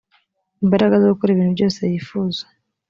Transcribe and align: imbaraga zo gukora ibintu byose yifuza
imbaraga 0.63 0.95
zo 1.01 1.09
gukora 1.13 1.29
ibintu 1.31 1.55
byose 1.57 1.79
yifuza 1.91 2.43